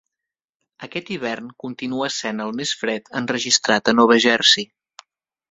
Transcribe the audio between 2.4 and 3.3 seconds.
el més fred